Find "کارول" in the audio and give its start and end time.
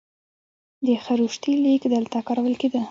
2.27-2.53